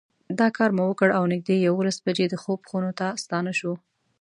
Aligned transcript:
دا 0.39 0.47
کار 0.57 0.69
مو 0.75 0.83
وکړ 0.87 1.09
او 1.17 1.23
نږدې 1.33 1.55
یوولس 1.67 1.97
بجې 2.05 2.25
د 2.29 2.35
خوب 2.43 2.59
خونو 2.69 2.91
ته 2.99 3.07
ستانه 3.23 3.51
شوو. 3.59 3.75